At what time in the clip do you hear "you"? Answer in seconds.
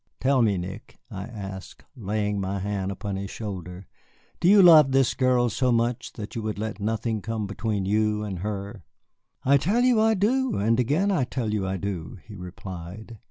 4.47-4.63, 6.35-6.41, 7.85-8.23, 9.83-10.01, 11.53-11.67